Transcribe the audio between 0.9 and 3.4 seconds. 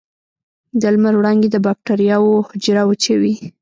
لمر وړانګې د بکټریاوو حجره وچوي.